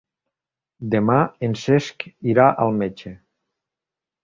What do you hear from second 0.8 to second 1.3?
Demà